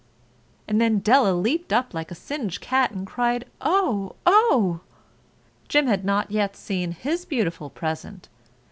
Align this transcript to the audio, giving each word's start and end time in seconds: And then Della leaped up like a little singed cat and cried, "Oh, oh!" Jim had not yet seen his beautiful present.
And 0.67 0.81
then 0.81 0.97
Della 0.97 1.31
leaped 1.33 1.71
up 1.71 1.93
like 1.93 2.09
a 2.09 2.13
little 2.15 2.25
singed 2.25 2.59
cat 2.59 2.89
and 2.89 3.05
cried, 3.05 3.45
"Oh, 3.61 4.15
oh!" 4.25 4.79
Jim 5.67 5.85
had 5.85 6.03
not 6.03 6.31
yet 6.31 6.57
seen 6.57 6.93
his 6.93 7.23
beautiful 7.23 7.69
present. 7.69 8.27